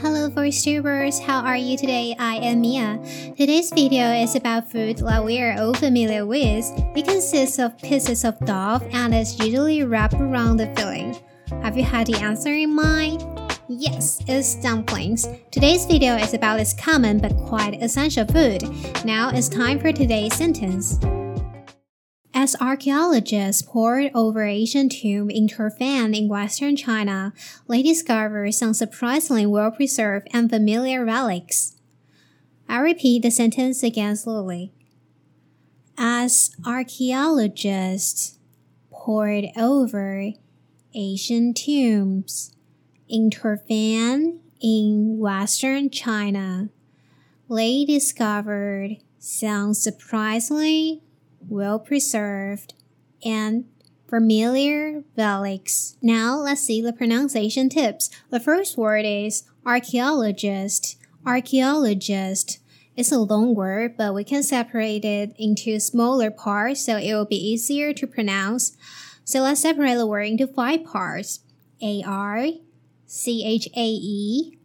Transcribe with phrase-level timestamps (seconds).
[0.00, 2.14] Hello VoiceTubers, how are you today?
[2.18, 3.00] I am Mia.
[3.34, 6.70] Today's video is about food that we are all familiar with.
[6.94, 11.16] It consists of pieces of dough and is usually wrapped around the filling.
[11.62, 13.24] Have you had the answer in mind?
[13.68, 15.26] Yes, it's dumplings.
[15.50, 18.64] Today's video is about this common but quite essential food.
[19.02, 20.98] Now it's time for today's sentence.
[22.46, 27.32] As archaeologists pored over ancient tomb in Turfan in western China,
[27.68, 31.74] they discovered some surprisingly well-preserved and familiar relics.
[32.68, 34.72] I repeat the sentence again slowly.
[35.98, 38.38] As archaeologists
[38.92, 40.30] pored over
[40.94, 42.54] ancient tombs
[43.08, 46.68] in Turfan in western China,
[47.50, 51.02] they discovered some surprisingly
[51.48, 52.74] well preserved,
[53.24, 53.66] and
[54.08, 55.96] familiar relics.
[56.00, 58.10] Now let's see the pronunciation tips.
[58.30, 60.96] The first word is archaeologist.
[61.24, 62.58] Archaeologist.
[62.96, 67.26] It's a long word, but we can separate it into smaller parts so it will
[67.26, 68.76] be easier to pronounce.
[69.24, 71.40] So let's separate the word into five parts.
[71.82, 72.48] A R
[73.06, 74.56] C H A E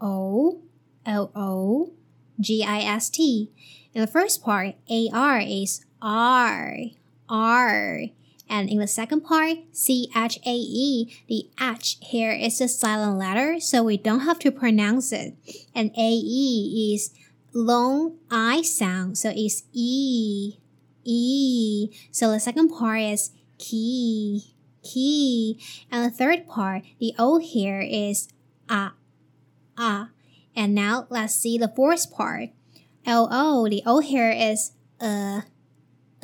[0.00, 0.62] O
[1.04, 1.92] L O
[2.40, 3.50] G I S T.
[3.92, 6.76] In the first part, A R is R,
[7.30, 8.02] R.
[8.46, 13.18] And in the second part, C H A E, the H here is a silent
[13.18, 15.34] letter, so we don't have to pronounce it.
[15.74, 17.10] And A E is
[17.54, 20.58] long I sound, so it's E,
[21.04, 21.88] E.
[22.12, 25.58] So the second part is key, key.
[25.90, 28.28] And the third part, the O here is
[28.68, 28.92] ah,
[29.78, 30.10] ah.
[30.54, 32.50] And now let's see the fourth part.
[33.06, 35.40] L O, the O here is uh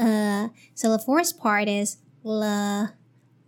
[0.00, 0.48] uh.
[0.74, 2.92] So the fourth part is l,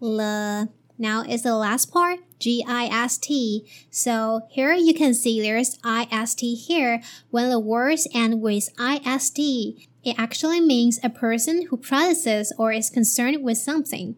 [0.02, 0.68] l.
[0.98, 3.66] Now is the last part, G-I-S-T.
[3.90, 7.02] So here you can see there's I-S-T here.
[7.30, 12.90] When the words end with I-S-T, it actually means a person who practices or is
[12.90, 14.16] concerned with something.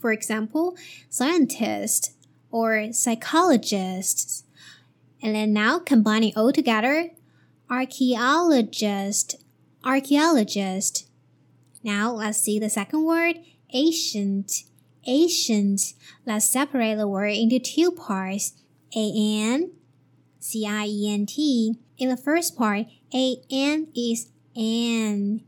[0.00, 0.76] For example,
[1.08, 2.12] scientist
[2.50, 4.44] or psychologists.
[5.22, 7.10] And then now combining all together,
[7.70, 9.36] archaeologist,
[9.84, 11.06] archaeologist.
[11.82, 13.36] Now let's see the second word,
[13.72, 14.64] ancient.
[15.04, 15.94] Ancient.
[16.24, 18.52] Let's separate the word into two parts,
[18.96, 19.72] A-N,
[20.38, 21.74] C-I-E-N-T.
[21.98, 25.42] In the first part, A-N is an,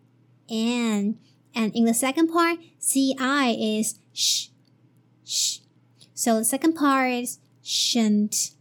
[0.50, 1.18] an.
[1.54, 4.48] And in the second part, C-I is sh,
[5.24, 5.58] sh.
[6.14, 8.54] So the second part is shouldn't.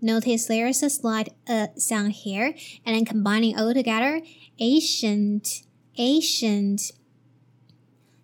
[0.00, 2.54] Notice there's a slight uh sound here,
[2.84, 4.20] and then combining all together,
[4.58, 5.62] ancient
[5.96, 6.92] ancient.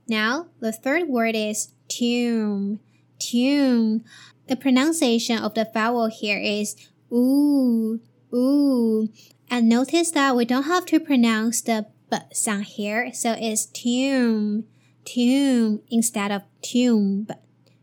[0.09, 2.81] Now, the third word is tomb.
[3.19, 4.05] Tomb.
[4.49, 6.75] The pronunciation of the vowel here is
[7.13, 8.01] ooh,
[8.35, 9.09] ooh.
[9.49, 14.65] And notice that we don't have to pronounce the b sound here, so it's tomb,
[15.05, 17.29] tomb instead of tomb,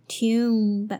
[0.07, 0.91] tomb.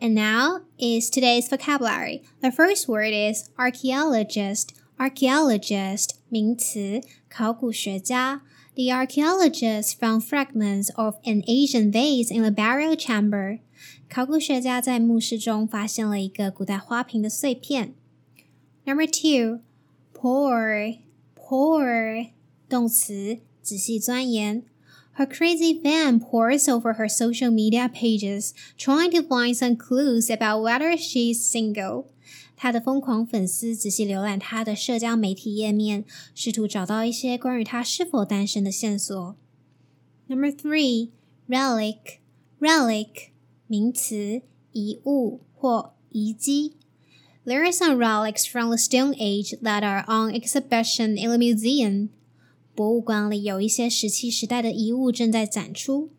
[0.00, 2.22] And now is today's vocabulary.
[2.42, 8.42] The first word is archaeologist Archaeologist 名词，考古学家。
[8.74, 13.60] The archaeologist found fragments of an Asian vase in the burial chamber.
[14.08, 17.94] 考古学家在墓室中发现了一个古代花瓶的碎片。
[18.84, 19.60] Number two,
[20.12, 20.98] pore,
[21.36, 22.30] pore,
[22.68, 24.62] 动词，仔细钻研。
[25.13, 30.95] Her crazy fan pores over her social media pages, trying to find some clues about whether
[30.95, 32.05] she's single.
[32.55, 39.35] 他的疯狂粉丝仔细浏览他的社交媒体页面，试图找到一些关于他是否单身的线索。
[40.27, 41.09] Number three,
[41.47, 42.19] relic,
[42.59, 43.29] relic
[43.67, 46.75] 名词，遗物或遗迹。
[47.45, 52.09] There are some relics from the Stone Age that are on exhibition in the museum.
[52.75, 56.09] 博物馆里有一些石器时代的遗物正在展出。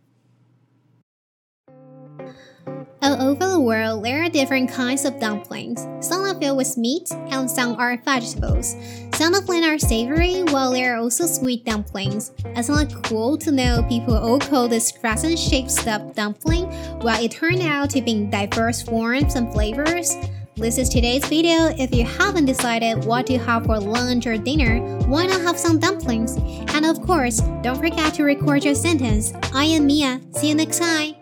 [3.03, 5.81] All over the world, there are different kinds of dumplings.
[6.03, 8.77] Some are filled with meat, and some are vegetables.
[9.15, 12.31] Some of them are savory, while there are also sweet dumplings.
[12.55, 16.67] Isn't it cool to know people all call this crescent-shaped stuffed dumpling,
[17.01, 20.15] while it turned out to be in diverse forms and flavors?
[20.58, 21.76] This is today's video.
[21.78, 25.80] If you haven't decided what to have for lunch or dinner, why not have some
[25.80, 26.38] dumplings?
[26.74, 29.34] And of course, don't forget to record your sentence.
[29.54, 30.22] I am Mia.
[30.32, 31.16] See you next time.